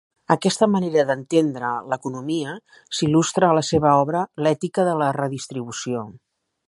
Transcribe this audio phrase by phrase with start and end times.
[0.35, 2.55] Aquesta manera d'entendre l'economia
[3.01, 6.03] s'il·lustra a la seva obra "L'ètica de la redistribució".